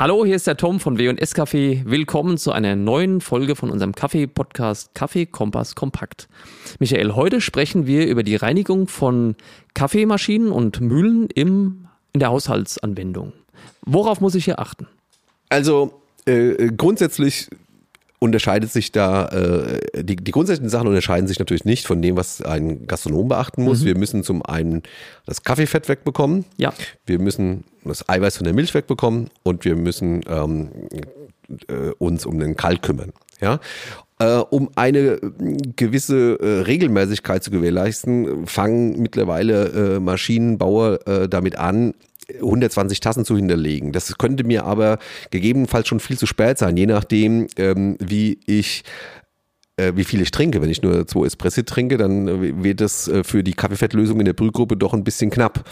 Hallo, 0.00 0.24
hier 0.24 0.36
ist 0.36 0.46
der 0.46 0.56
Tom 0.56 0.80
von 0.80 0.96
W&S 0.96 1.34
Café. 1.34 1.82
Willkommen 1.84 2.38
zu 2.38 2.52
einer 2.52 2.74
neuen 2.74 3.20
Folge 3.20 3.54
von 3.54 3.68
unserem 3.68 3.94
Kaffee-Podcast 3.94 4.94
Kaffee 4.94 5.26
Kompass 5.26 5.74
Kompakt. 5.74 6.26
Michael, 6.78 7.12
heute 7.12 7.42
sprechen 7.42 7.86
wir 7.86 8.06
über 8.06 8.22
die 8.22 8.36
Reinigung 8.36 8.88
von 8.88 9.36
Kaffeemaschinen 9.74 10.52
und 10.52 10.80
Mühlen 10.80 11.28
im, 11.34 11.86
in 12.14 12.20
der 12.20 12.30
Haushaltsanwendung. 12.30 13.34
Worauf 13.82 14.22
muss 14.22 14.34
ich 14.34 14.46
hier 14.46 14.58
achten? 14.58 14.86
Also 15.50 16.00
äh, 16.24 16.72
grundsätzlich 16.74 17.50
unterscheidet 18.20 18.70
sich 18.70 18.92
da, 18.92 19.26
äh, 19.28 20.04
die, 20.04 20.14
die 20.14 20.30
grundsätzlichen 20.30 20.68
Sachen 20.68 20.86
unterscheiden 20.86 21.26
sich 21.26 21.38
natürlich 21.38 21.64
nicht 21.64 21.86
von 21.86 22.00
dem, 22.02 22.16
was 22.16 22.42
ein 22.42 22.86
Gastronom 22.86 23.28
beachten 23.28 23.64
muss. 23.64 23.80
Mhm. 23.80 23.86
Wir 23.86 23.98
müssen 23.98 24.22
zum 24.22 24.44
einen 24.44 24.82
das 25.26 25.42
Kaffeefett 25.42 25.88
wegbekommen. 25.88 26.44
Ja. 26.58 26.72
Wir 27.06 27.18
müssen 27.18 27.64
das 27.82 28.08
Eiweiß 28.08 28.36
von 28.36 28.44
der 28.44 28.52
Milch 28.52 28.74
wegbekommen 28.74 29.30
und 29.42 29.64
wir 29.64 29.74
müssen 29.74 30.20
ähm, 30.28 30.68
äh, 31.68 31.92
uns 31.98 32.26
um 32.26 32.38
den 32.38 32.56
Kalk 32.56 32.82
kümmern. 32.82 33.12
Ja. 33.40 33.58
Äh, 34.18 34.42
um 34.50 34.68
eine 34.76 35.18
gewisse 35.76 36.38
äh, 36.40 36.60
Regelmäßigkeit 36.60 37.42
zu 37.42 37.50
gewährleisten, 37.50 38.46
fangen 38.46 39.00
mittlerweile 39.00 39.96
äh, 39.96 39.98
Maschinenbauer 39.98 41.06
äh, 41.06 41.26
damit 41.26 41.56
an, 41.56 41.94
120 42.36 43.00
Tassen 43.00 43.24
zu 43.24 43.36
hinterlegen. 43.36 43.92
Das 43.92 44.16
könnte 44.18 44.44
mir 44.44 44.64
aber 44.64 44.98
gegebenenfalls 45.30 45.88
schon 45.88 46.00
viel 46.00 46.18
zu 46.18 46.26
spät 46.26 46.58
sein, 46.58 46.76
je 46.76 46.86
nachdem, 46.86 47.46
ähm, 47.56 47.96
wie 48.00 48.38
ich 48.46 48.84
äh, 49.80 49.96
wie 49.96 50.04
viel 50.04 50.20
ich 50.20 50.30
trinke. 50.30 50.60
Wenn 50.60 50.70
ich 50.70 50.82
nur 50.82 51.06
zwei 51.06 51.26
Espresso 51.26 51.62
trinke, 51.62 51.96
dann 51.96 52.28
äh, 52.28 52.62
wird 52.62 52.80
das 52.80 53.08
äh, 53.08 53.24
für 53.24 53.42
die 53.42 53.54
Kaffeefettlösung 53.54 54.18
in 54.20 54.26
der 54.26 54.34
Brühgruppe 54.34 54.76
doch 54.76 54.92
ein 54.92 55.04
bisschen 55.04 55.30
knapp. 55.30 55.64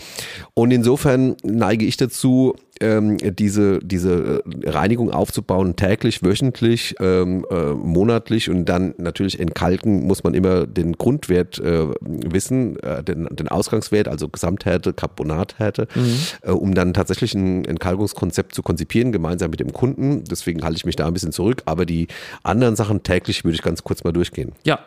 Und 0.54 0.70
insofern 0.70 1.36
neige 1.42 1.84
ich 1.84 1.96
dazu, 1.96 2.54
ähm, 2.80 3.16
diese, 3.18 3.78
diese 3.80 4.42
Reinigung 4.64 5.10
aufzubauen, 5.10 5.76
täglich, 5.76 6.22
wöchentlich, 6.22 6.94
ähm, 7.00 7.44
äh, 7.50 7.72
monatlich 7.72 8.50
und 8.50 8.64
dann 8.66 8.94
natürlich 8.98 9.40
entkalken 9.40 10.06
muss 10.06 10.24
man 10.24 10.34
immer 10.34 10.66
den 10.66 10.92
Grundwert 10.92 11.58
äh, 11.58 11.86
wissen, 12.00 12.78
äh, 12.80 13.02
den, 13.02 13.26
den 13.30 13.48
Ausgangswert, 13.48 14.08
also 14.08 14.28
Gesamthärte, 14.28 14.92
Carbonathärte, 14.92 15.88
mhm. 15.94 16.52
um 16.52 16.74
dann 16.74 16.94
tatsächlich 16.94 17.34
ein 17.34 17.64
Entkalkungskonzept 17.64 18.54
zu 18.54 18.62
konzipieren, 18.62 19.12
gemeinsam 19.12 19.50
mit 19.50 19.60
dem 19.60 19.72
Kunden. 19.72 20.24
Deswegen 20.24 20.62
halte 20.62 20.76
ich 20.76 20.84
mich 20.84 20.96
da 20.96 21.06
ein 21.06 21.14
bisschen 21.14 21.32
zurück, 21.32 21.62
aber 21.64 21.86
die 21.86 22.08
anderen 22.42 22.76
Sachen 22.76 23.02
täglich 23.02 23.44
würde 23.44 23.54
ich 23.54 23.62
ganz 23.62 23.84
kurz 23.84 24.04
mal 24.04 24.12
durchgehen. 24.12 24.52
Ja. 24.64 24.80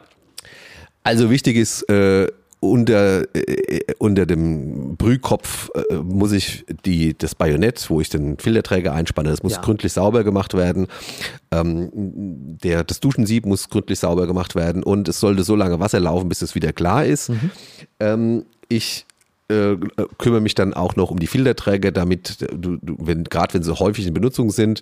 Also 1.04 1.30
wichtig 1.30 1.58
ist, 1.58 1.90
äh, 1.90 2.28
unter, 2.62 3.24
äh, 3.36 3.82
unter 3.98 4.26
dem 4.26 4.96
Brühkopf 4.96 5.72
äh, 5.90 5.96
muss 5.96 6.32
ich 6.32 6.64
die, 6.86 7.18
das 7.18 7.34
Bajonett, 7.34 7.90
wo 7.90 8.00
ich 8.00 8.10
den 8.10 8.38
Filterträger 8.38 8.94
einspanne, 8.94 9.32
das 9.32 9.42
muss 9.42 9.54
ja. 9.54 9.62
gründlich 9.62 9.92
sauber 9.94 10.24
gemacht 10.24 10.54
werden. 10.54 10.88
Ähm, 11.52 11.90
der, 12.64 12.84
das 12.84 13.00
Duschensieb 13.00 13.48
muss 13.48 13.68
gründlich 13.68 14.00
sauber 14.00 14.28
gemacht 14.28 14.54
werden 14.56 14.84
und 14.84 15.08
es 15.10 15.20
sollte 15.20 15.44
so 15.44 15.56
lange 15.56 15.80
Wasser 15.80 16.00
laufen, 16.00 16.30
bis 16.30 16.44
es 16.44 16.54
wieder 16.54 16.72
klar 16.72 17.04
ist. 17.04 17.30
Mhm. 17.30 17.52
Ähm, 18.00 18.46
ich 18.70 19.08
äh, 19.50 19.76
kümmere 20.20 20.42
mich 20.42 20.54
dann 20.54 20.76
auch 20.76 20.96
noch 20.96 21.10
um 21.10 21.20
die 21.20 21.28
Filterträger, 21.28 21.92
damit 21.92 22.42
du, 22.54 22.78
du 22.78 22.96
wenn 23.00 23.24
gerade 23.24 23.56
wenn 23.56 23.64
sie 23.64 23.74
häufig 23.74 24.06
in 24.06 24.14
Benutzung 24.14 24.52
sind, 24.52 24.82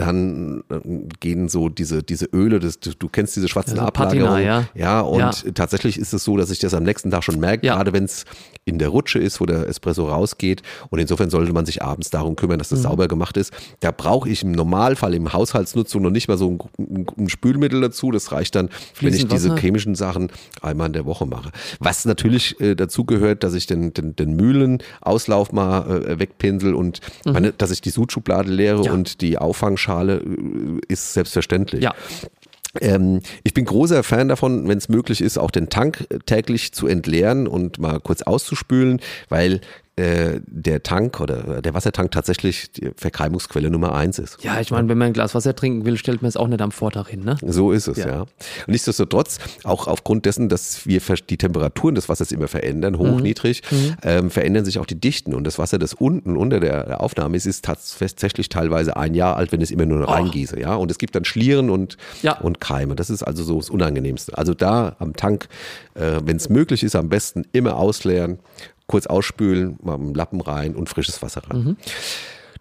dann 0.00 0.64
äh, 0.70 0.80
gehen 1.20 1.48
so 1.48 1.68
diese, 1.68 2.02
diese 2.02 2.26
Öle, 2.26 2.58
das, 2.58 2.80
du, 2.80 2.90
du 2.98 3.08
kennst 3.08 3.36
diese 3.36 3.48
schwarzen 3.48 3.78
also 3.78 3.86
Ablagerungen. 3.86 4.42
ja. 4.42 4.68
ja, 4.74 5.00
und 5.00 5.18
ja. 5.18 5.32
tatsächlich 5.54 5.98
ist 5.98 6.12
es 6.12 6.24
so, 6.24 6.36
dass 6.36 6.50
ich 6.50 6.58
das 6.58 6.74
am 6.74 6.82
nächsten 6.82 7.10
Tag 7.10 7.22
schon 7.22 7.38
merke, 7.38 7.66
ja. 7.66 7.76
gerade 7.76 7.92
wenn 7.92 8.04
es 8.04 8.24
in 8.64 8.78
der 8.78 8.88
Rutsche 8.88 9.18
ist, 9.18 9.40
wo 9.40 9.46
der 9.46 9.68
Espresso 9.68 10.08
rausgeht. 10.08 10.62
Und 10.90 10.98
insofern 10.98 11.30
sollte 11.30 11.52
man 11.52 11.66
sich 11.66 11.82
abends 11.82 12.10
darum 12.10 12.36
kümmern, 12.36 12.58
dass 12.58 12.70
das 12.70 12.80
mhm. 12.80 12.84
sauber 12.84 13.08
gemacht 13.08 13.36
ist. 13.36 13.52
Da 13.80 13.90
brauche 13.90 14.28
ich 14.28 14.42
im 14.42 14.52
Normalfall 14.52 15.14
im 15.14 15.32
Haushaltsnutzung 15.32 16.02
noch 16.02 16.10
nicht 16.10 16.28
mal 16.28 16.38
so 16.38 16.58
ein, 16.78 17.06
ein 17.18 17.28
Spülmittel 17.28 17.80
dazu. 17.80 18.10
Das 18.10 18.32
reicht 18.32 18.54
dann, 18.54 18.70
wenn 19.00 19.14
ich 19.14 19.26
diese 19.26 19.56
chemischen 19.56 19.94
Sachen 19.94 20.30
einmal 20.62 20.86
in 20.86 20.92
der 20.92 21.06
Woche 21.06 21.26
mache. 21.26 21.50
Was 21.78 22.04
natürlich 22.04 22.60
äh, 22.60 22.74
dazu 22.74 23.04
gehört, 23.04 23.44
dass 23.44 23.54
ich 23.54 23.66
den, 23.66 23.92
den, 23.92 24.16
den 24.16 24.36
Mühlenauslauf 24.36 25.52
mal 25.52 26.04
äh, 26.04 26.18
wegpinsel 26.18 26.74
und 26.74 27.00
mhm. 27.24 27.32
meine, 27.32 27.52
dass 27.52 27.70
ich 27.70 27.80
die 27.80 27.90
Sudschublade 27.90 28.50
leere 28.50 28.92
und 28.92 29.20
die 29.20 29.38
Auffangschale 29.38 29.89
äh, 29.98 30.20
ist 30.88 31.14
selbstverständlich. 31.14 31.82
Ja. 31.82 31.94
Ähm, 32.80 33.20
ich 33.42 33.54
bin 33.54 33.64
großer 33.64 34.02
Fan 34.02 34.28
davon, 34.28 34.68
wenn 34.68 34.78
es 34.78 34.88
möglich 34.88 35.20
ist, 35.20 35.38
auch 35.38 35.50
den 35.50 35.70
Tank 35.70 36.06
täglich 36.26 36.72
zu 36.72 36.86
entleeren 36.86 37.48
und 37.48 37.78
mal 37.78 38.00
kurz 38.00 38.22
auszuspülen, 38.22 39.00
weil 39.28 39.60
äh, 40.00 40.40
der 40.46 40.82
Tank 40.82 41.20
oder 41.20 41.60
der 41.60 41.74
Wassertank 41.74 42.10
tatsächlich 42.10 42.72
die 42.72 42.90
Verkeimungsquelle 42.96 43.70
Nummer 43.70 43.94
eins 43.94 44.18
ist. 44.18 44.42
Ja, 44.42 44.58
ich 44.58 44.70
meine, 44.70 44.88
wenn 44.88 44.96
man 44.96 45.08
ein 45.08 45.12
Glas 45.12 45.34
Wasser 45.34 45.54
trinken 45.54 45.84
will, 45.84 45.98
stellt 45.98 46.22
man 46.22 46.30
es 46.30 46.38
auch 46.38 46.48
nicht 46.48 46.62
am 46.62 46.72
Vortag 46.72 47.08
hin, 47.08 47.22
ne? 47.22 47.36
So 47.46 47.70
ist 47.70 47.86
es, 47.86 47.98
ja. 47.98 48.06
ja. 48.06 48.20
Und 48.20 48.68
nichtsdestotrotz, 48.68 49.38
auch 49.62 49.86
aufgrund 49.88 50.24
dessen, 50.24 50.48
dass 50.48 50.86
wir 50.86 51.00
die 51.28 51.36
Temperaturen 51.36 51.94
des 51.94 52.08
Wassers 52.08 52.32
immer 52.32 52.48
verändern, 52.48 52.96
hoch, 52.96 53.16
mhm. 53.16 53.22
niedrig, 53.22 53.62
mhm. 53.70 53.96
Ähm, 54.02 54.30
verändern 54.30 54.64
sich 54.64 54.78
auch 54.78 54.86
die 54.86 54.98
Dichten. 54.98 55.34
Und 55.34 55.44
das 55.44 55.58
Wasser, 55.58 55.78
das 55.78 55.92
unten 55.92 56.36
unter 56.36 56.60
der 56.60 57.02
Aufnahme 57.02 57.36
ist, 57.36 57.44
ist 57.44 57.66
tatsächlich 57.66 58.48
teilweise 58.48 58.96
ein 58.96 59.14
Jahr 59.14 59.36
alt, 59.36 59.52
wenn 59.52 59.60
es 59.60 59.70
immer 59.70 59.84
nur 59.84 60.08
reingieße, 60.08 60.58
ja. 60.58 60.74
Und 60.76 60.90
es 60.90 60.96
gibt 60.96 61.14
dann 61.14 61.26
Schlieren 61.26 61.68
und, 61.68 61.98
ja. 62.22 62.38
und 62.40 62.60
Keime. 62.60 62.96
Das 62.96 63.10
ist 63.10 63.22
also 63.22 63.42
so 63.42 63.58
das 63.58 63.68
Unangenehmste. 63.68 64.38
Also 64.38 64.54
da 64.54 64.96
am 64.98 65.14
Tank, 65.14 65.48
äh, 65.94 66.20
wenn 66.24 66.36
es 66.38 66.48
möglich 66.48 66.82
ist, 66.82 66.96
am 66.96 67.10
besten 67.10 67.44
immer 67.52 67.76
ausleeren 67.76 68.38
kurz 68.90 69.06
ausspülen, 69.06 69.78
mal 69.82 69.94
einen 69.94 70.14
Lappen 70.14 70.40
rein 70.40 70.74
und 70.74 70.88
frisches 70.88 71.22
Wasser 71.22 71.42
rein. 71.48 71.58
Mhm. 71.58 71.76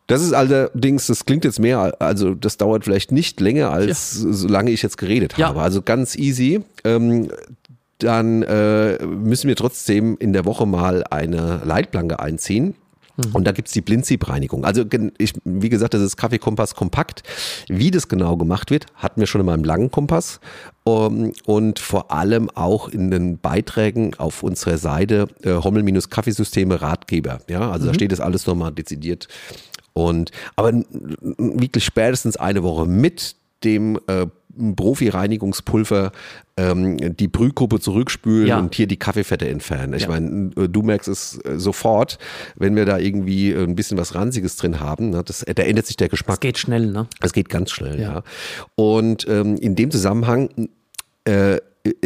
Das 0.05 0.21
ist 0.21 0.33
allerdings, 0.33 1.07
das 1.07 1.25
klingt 1.25 1.43
jetzt 1.43 1.59
mehr, 1.59 1.95
also 1.99 2.35
das 2.35 2.57
dauert 2.57 2.83
vielleicht 2.83 3.11
nicht 3.11 3.39
länger, 3.39 3.71
als 3.71 4.21
ja. 4.23 4.31
solange 4.31 4.69
ich 4.69 4.83
jetzt 4.83 4.97
geredet 4.97 5.37
ja. 5.37 5.47
habe. 5.47 5.61
Also 5.61 5.81
ganz 5.81 6.15
easy. 6.15 6.61
Ähm, 6.83 7.29
dann 7.97 8.43
äh, 8.43 9.03
müssen 9.05 9.47
wir 9.47 9.55
trotzdem 9.55 10.17
in 10.19 10.31
der 10.31 10.45
Woche 10.45 10.65
mal 10.65 11.03
eine 11.09 11.61
Leitplanke 11.65 12.19
einziehen. 12.19 12.75
Mhm. 13.19 13.35
Und 13.35 13.43
da 13.45 13.51
gibt's 13.51 13.71
die 13.71 13.81
Blindsiebreinigung. 13.81 14.65
Also 14.65 14.85
ich, 15.17 15.33
wie 15.43 15.69
gesagt, 15.69 15.93
das 15.93 16.01
ist 16.01 16.17
Kaffeekompass 16.17 16.75
kompakt. 16.75 17.23
Wie 17.67 17.91
das 17.91 18.07
genau 18.07 18.37
gemacht 18.37 18.71
wird, 18.71 18.85
hatten 18.95 19.19
wir 19.19 19.27
schon 19.27 19.41
in 19.41 19.47
meinem 19.47 19.63
langen 19.63 19.91
Kompass. 19.91 20.39
Um, 20.83 21.25
ähm, 21.25 21.33
und 21.45 21.79
vor 21.79 22.11
allem 22.11 22.49
auch 22.49 22.87
in 22.89 23.11
den 23.11 23.37
Beiträgen 23.37 24.15
auf 24.15 24.43
unserer 24.43 24.77
Seite 24.77 25.27
äh, 25.43 25.51
Hommel-Kaffeesysteme 25.51 26.81
Ratgeber. 26.81 27.39
Ja, 27.49 27.69
also 27.71 27.85
mhm. 27.85 27.87
da 27.89 27.93
steht 27.93 28.11
das 28.11 28.19
alles 28.19 28.47
nochmal 28.47 28.71
dezidiert. 28.71 29.27
Und 29.93 30.31
aber 30.55 30.71
wirklich 31.37 31.83
spätestens 31.83 32.37
eine 32.37 32.63
Woche 32.63 32.85
mit 32.85 33.35
dem 33.63 33.99
äh, 34.07 34.27
Profi-Reinigungspulver 34.75 36.11
ähm, 36.57 37.15
die 37.15 37.27
Brühgruppe 37.27 37.79
zurückspülen 37.79 38.47
ja. 38.47 38.59
und 38.59 38.75
hier 38.75 38.87
die 38.87 38.97
Kaffeefette 38.97 39.47
entfernen. 39.47 39.93
Ich 39.93 40.03
ja. 40.03 40.09
meine, 40.09 40.51
äh, 40.57 40.67
du 40.67 40.81
merkst 40.81 41.07
es 41.07 41.39
äh, 41.45 41.57
sofort, 41.57 42.17
wenn 42.55 42.75
wir 42.75 42.85
da 42.85 42.97
irgendwie 42.97 43.53
ein 43.53 43.75
bisschen 43.75 43.97
was 43.97 44.15
Ranziges 44.15 44.57
drin 44.57 44.79
haben. 44.79 45.11
Ne? 45.11 45.23
Das, 45.23 45.45
da 45.45 45.63
ändert 45.63 45.85
sich 45.85 45.97
der 45.97 46.09
Geschmack. 46.09 46.35
Es 46.35 46.39
geht 46.39 46.57
schnell, 46.57 46.87
ne? 46.87 47.07
Es 47.21 47.33
geht 47.33 47.49
ganz 47.49 47.71
schnell, 47.71 47.99
ja. 47.99 48.13
ja. 48.13 48.23
Und 48.75 49.27
ähm, 49.27 49.55
in 49.55 49.75
dem 49.75 49.91
Zusammenhang 49.91 50.69
äh, 51.25 51.57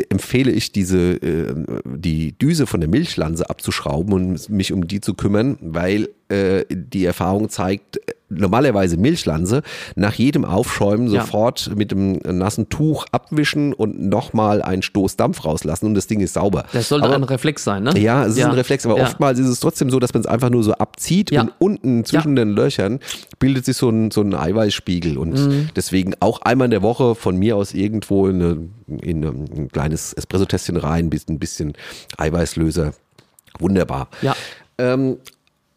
empfehle 0.09 0.51
ich 0.51 0.71
diese 0.71 1.13
äh, 1.13 1.53
die 1.85 2.37
Düse 2.37 2.67
von 2.67 2.79
der 2.79 2.89
Milchlanse 2.89 3.49
abzuschrauben 3.49 4.13
und 4.13 4.49
mich 4.49 4.71
um 4.71 4.87
die 4.87 5.01
zu 5.01 5.13
kümmern, 5.13 5.57
weil 5.61 6.09
äh, 6.29 6.63
die 6.69 7.05
Erfahrung 7.05 7.49
zeigt, 7.49 7.99
normalerweise 8.35 8.97
Milchlanse, 8.97 9.61
nach 9.95 10.13
jedem 10.13 10.45
Aufschäumen 10.45 11.07
ja. 11.09 11.21
sofort 11.21 11.71
mit 11.75 11.91
dem 11.91 12.19
nassen 12.23 12.69
Tuch 12.69 13.05
abwischen 13.11 13.73
und 13.73 13.99
nochmal 13.99 14.61
einen 14.61 14.81
Stoß 14.81 15.17
Dampf 15.17 15.45
rauslassen 15.45 15.87
und 15.87 15.95
das 15.95 16.07
Ding 16.07 16.19
ist 16.19 16.33
sauber. 16.33 16.65
Das 16.73 16.89
sollte 16.89 17.07
aber, 17.07 17.15
ein 17.15 17.23
Reflex 17.23 17.63
sein, 17.63 17.83
ne? 17.83 17.97
Ja, 17.99 18.25
es 18.25 18.37
ja. 18.37 18.45
ist 18.45 18.51
ein 18.51 18.55
Reflex, 18.55 18.85
aber 18.85 18.97
ja. 18.97 19.03
oftmals 19.03 19.39
ist 19.39 19.47
es 19.47 19.59
trotzdem 19.59 19.89
so, 19.89 19.99
dass 19.99 20.13
man 20.13 20.21
es 20.21 20.27
einfach 20.27 20.49
nur 20.49 20.63
so 20.63 20.73
abzieht 20.73 21.31
und 21.31 21.51
unten 21.59 22.05
zwischen 22.05 22.35
den 22.35 22.49
Löchern 22.49 22.99
bildet 23.39 23.65
sich 23.65 23.77
so 23.77 23.89
ein, 23.89 24.11
so 24.11 24.21
ein 24.21 24.33
Eiweißspiegel 24.33 25.17
und 25.17 25.33
mhm. 25.33 25.69
deswegen 25.75 26.13
auch 26.19 26.41
einmal 26.41 26.65
in 26.65 26.71
der 26.71 26.81
Woche 26.81 27.15
von 27.15 27.37
mir 27.37 27.57
aus 27.57 27.73
irgendwo 27.73 28.27
in, 28.27 28.41
eine, 28.41 28.69
in 29.01 29.23
ein 29.23 29.69
kleines 29.71 30.13
Espresso-Tässchen 30.13 30.77
rein, 30.77 31.09
ein 31.29 31.39
bisschen 31.39 31.73
Eiweißlöser. 32.17 32.93
Wunderbar. 33.59 34.07
Ja. 34.21 34.35
Ähm, 34.77 35.17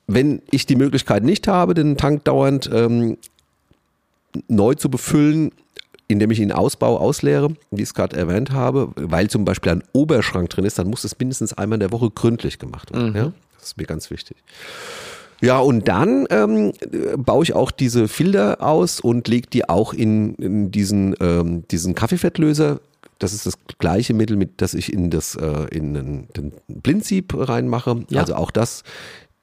wenn 0.06 0.43
ich 0.50 0.67
die 0.67 0.76
Möglichkeit 0.76 1.25
nicht 1.25 1.49
habe, 1.49 1.75
den 1.75 1.97
Tank 1.97 2.25
dauernd 2.25 2.70
ähm, 2.73 3.19
neu 4.49 4.75
zu 4.75 4.91
befüllen, 4.91 5.53
indem 6.08 6.31
ich 6.31 6.41
ihn 6.41 6.53
ausbaue, 6.53 7.00
ausleere, 7.00 7.50
wie 7.70 7.82
ich 7.82 7.88
es 7.88 7.94
gerade 7.94 8.17
erwähnt 8.17 8.53
habe, 8.53 8.93
weil 8.94 9.29
zum 9.29 9.44
Beispiel 9.44 9.73
ein 9.73 9.82
Oberschrank 9.93 10.50
drin 10.50 10.64
ist, 10.64 10.79
dann 10.79 10.88
muss 10.88 11.05
es 11.05 11.19
mindestens 11.19 11.53
einmal 11.53 11.76
in 11.76 11.81
der 11.81 11.93
Woche 11.93 12.11
gründlich 12.11 12.58
gemacht 12.58 12.93
werden. 12.93 13.11
Mhm. 13.11 13.17
Ja? 13.17 13.32
Das 13.58 13.69
ist 13.69 13.76
mir 13.76 13.87
ganz 13.87 14.11
wichtig. 14.11 14.37
Ja, 15.43 15.58
und 15.58 15.87
dann 15.88 16.26
ähm, 16.31 16.73
baue 17.19 17.44
ich 17.44 17.53
auch 17.53 17.70
diese 17.70 18.08
Filter 18.08 18.62
aus 18.62 19.00
und 19.00 19.29
lege 19.29 19.49
die 19.49 19.69
auch 19.69 19.93
in, 19.93 20.35
in 20.37 20.70
diesen, 20.70 21.14
ähm, 21.20 21.67
diesen 21.69 21.94
Kaffeefettlöser. 21.94 22.81
Das 23.19 23.32
ist 23.32 23.44
das 23.47 23.58
gleiche 23.79 24.14
Mittel, 24.14 24.37
mit 24.37 24.62
das 24.62 24.73
ich 24.73 24.93
in 24.93 25.11
das 25.11 25.35
äh, 25.35 25.67
in 25.70 25.94
den, 25.94 26.29
den 26.37 26.53
Blindsieb 26.69 27.35
reinmache. 27.37 28.05
Ja. 28.08 28.20
Also 28.20 28.35
auch 28.35 28.50
das 28.50 28.82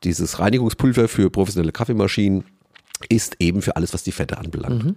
dieses 0.04 0.40
Reinigungspulver 0.40 1.08
für 1.08 1.30
professionelle 1.30 1.72
Kaffeemaschinen 1.72 2.44
ist 3.10 3.36
eben 3.40 3.62
für 3.62 3.76
alles, 3.76 3.94
was 3.94 4.04
die 4.04 4.12
Fette 4.12 4.38
anbelangt. 4.38 4.86
Mhm. 4.86 4.96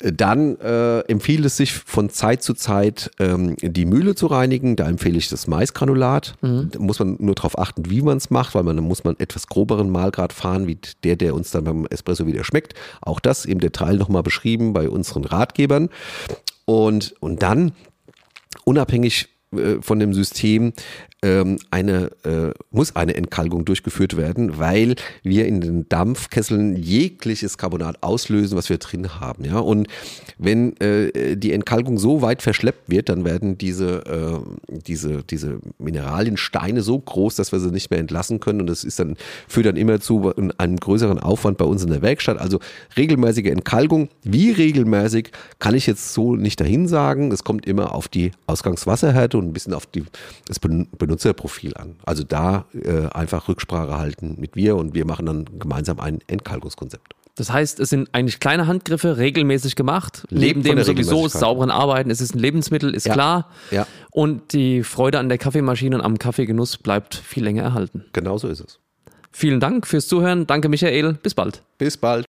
Dann 0.00 0.56
äh, 0.60 1.00
empfiehlt 1.00 1.44
es 1.44 1.56
sich 1.56 1.72
von 1.72 2.10
Zeit 2.10 2.42
zu 2.42 2.54
Zeit 2.54 3.10
ähm, 3.18 3.56
die 3.60 3.86
Mühle 3.86 4.14
zu 4.14 4.26
reinigen. 4.26 4.76
Da 4.76 4.88
empfehle 4.88 5.18
ich 5.18 5.28
das 5.28 5.46
Maisgranulat. 5.46 6.34
Mhm. 6.40 6.70
Da 6.72 6.78
muss 6.78 6.98
man 6.98 7.16
nur 7.18 7.34
darauf 7.34 7.58
achten, 7.58 7.90
wie 7.90 8.02
man 8.02 8.18
es 8.18 8.30
macht, 8.30 8.54
weil 8.54 8.62
man 8.62 8.76
dann 8.76 8.84
muss 8.84 9.04
man 9.04 9.16
etwas 9.18 9.48
groberen 9.48 9.90
Mahlgrad 9.90 10.32
fahren, 10.32 10.66
wie 10.66 10.78
der, 11.02 11.16
der 11.16 11.34
uns 11.34 11.50
dann 11.50 11.64
beim 11.64 11.86
Espresso 11.86 12.26
wieder 12.26 12.44
schmeckt. 12.44 12.74
Auch 13.00 13.20
das 13.20 13.44
im 13.44 13.60
Detail 13.60 13.96
nochmal 13.96 14.22
beschrieben 14.22 14.72
bei 14.72 14.88
unseren 14.88 15.24
Ratgebern. 15.24 15.88
Und, 16.64 17.14
und 17.20 17.42
dann 17.42 17.72
unabhängig 18.64 19.28
äh, 19.52 19.80
von 19.80 19.98
dem 19.98 20.14
System 20.14 20.72
ähm, 21.22 21.58
eine, 21.70 22.10
äh, 22.24 22.52
muss 22.70 22.94
eine 22.94 23.16
Entkalkung 23.16 23.64
durchgeführt 23.64 24.16
werden, 24.16 24.58
weil 24.58 24.94
wir 25.22 25.46
in 25.46 25.60
den 25.60 25.88
Dampfkesseln 25.88 26.76
jegliches 26.76 27.58
Carbonat 27.58 28.02
auslösen, 28.02 28.56
was 28.56 28.70
wir 28.70 28.78
drin 28.78 29.20
haben. 29.20 29.44
Ja? 29.44 29.58
Und 29.58 29.88
wenn 30.38 30.76
äh, 30.80 31.36
die 31.36 31.52
Entkalkung 31.52 31.98
so 31.98 32.22
weit 32.22 32.42
verschleppt 32.42 32.88
wird, 32.88 33.08
dann 33.08 33.24
werden 33.24 33.58
diese, 33.58 34.06
äh, 34.06 34.76
diese, 34.86 35.24
diese 35.24 35.58
Mineraliensteine 35.78 36.82
so 36.82 36.98
groß, 36.98 37.34
dass 37.34 37.50
wir 37.50 37.58
sie 37.58 37.72
nicht 37.72 37.90
mehr 37.90 37.98
entlassen 37.98 38.38
können. 38.38 38.60
Und 38.60 38.68
das 38.68 38.84
ist 38.84 39.00
dann, 39.00 39.16
führt 39.48 39.66
dann 39.66 39.76
immer 39.76 40.00
zu 40.00 40.32
einem 40.58 40.76
größeren 40.76 41.18
Aufwand 41.18 41.58
bei 41.58 41.64
uns 41.64 41.82
in 41.82 41.90
der 41.90 42.02
Werkstatt. 42.02 42.38
Also 42.38 42.60
regelmäßige 42.96 43.46
Entkalkung. 43.46 44.08
Wie 44.22 44.52
regelmäßig 44.52 45.32
kann 45.58 45.74
ich 45.74 45.88
jetzt 45.88 46.14
so 46.14 46.36
nicht 46.36 46.60
dahin 46.60 46.86
sagen. 46.86 47.32
Es 47.32 47.42
kommt 47.42 47.66
immer 47.66 47.92
auf 47.92 48.06
die 48.06 48.30
Ausgangswasserhärte 48.46 49.36
und 49.36 49.46
ein 49.46 49.52
bisschen 49.52 49.74
auf 49.74 49.86
die, 49.86 50.04
das 50.46 50.60
Benutzerprofil 51.08 51.74
an. 51.76 51.96
Also 52.04 52.22
da 52.22 52.66
äh, 52.72 53.06
einfach 53.06 53.48
Rücksprache 53.48 53.98
halten 53.98 54.36
mit 54.38 54.54
wir 54.56 54.76
und 54.76 54.94
wir 54.94 55.06
machen 55.06 55.26
dann 55.26 55.46
gemeinsam 55.58 55.98
ein 56.00 56.18
Entkalkungskonzept. 56.26 57.14
Das 57.34 57.52
heißt, 57.52 57.80
es 57.80 57.88
sind 57.90 58.10
eigentlich 58.12 58.40
kleine 58.40 58.66
Handgriffe, 58.66 59.16
regelmäßig 59.16 59.74
gemacht. 59.76 60.26
Neben 60.30 60.62
dem 60.62 60.82
sowieso 60.82 61.28
sauberen 61.28 61.70
Arbeiten. 61.70 62.10
Es 62.10 62.20
ist 62.20 62.34
ein 62.34 62.40
Lebensmittel, 62.40 62.94
ist 62.94 63.06
ja, 63.06 63.14
klar. 63.14 63.50
Ja. 63.70 63.86
Und 64.10 64.52
die 64.52 64.82
Freude 64.82 65.18
an 65.18 65.28
der 65.28 65.38
Kaffeemaschine 65.38 65.96
und 65.96 66.02
am 66.02 66.18
Kaffeegenuss 66.18 66.76
bleibt 66.78 67.14
viel 67.14 67.44
länger 67.44 67.62
erhalten. 67.62 68.04
Genau 68.12 68.38
so 68.38 68.48
ist 68.48 68.60
es. 68.60 68.80
Vielen 69.30 69.60
Dank 69.60 69.86
fürs 69.86 70.08
Zuhören. 70.08 70.46
Danke, 70.46 70.68
Michael. 70.68 71.14
Bis 71.22 71.34
bald. 71.34 71.62
Bis 71.78 71.96
bald. 71.96 72.27